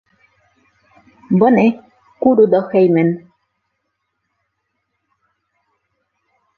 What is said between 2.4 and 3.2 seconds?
do hejmen.